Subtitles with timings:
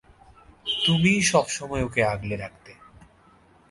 [0.85, 2.71] তুমিই সবসময় ওকে আগলে রাখতে।